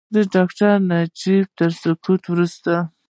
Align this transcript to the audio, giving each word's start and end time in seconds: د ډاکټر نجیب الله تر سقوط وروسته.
د 0.13 0.15
ډاکټر 0.33 0.73
نجیب 0.89 1.45
الله 1.45 1.55
تر 1.57 1.69
سقوط 1.81 2.23
وروسته. 2.27 2.73